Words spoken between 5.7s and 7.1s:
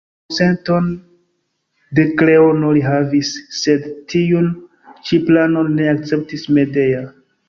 ne akceptis Medea.